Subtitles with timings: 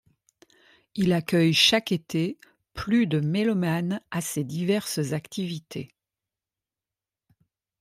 [0.95, 2.39] Il accueille chaque été
[2.73, 5.93] plus de mélomanes à ses diverses activités.